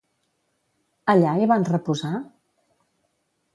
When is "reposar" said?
1.69-2.13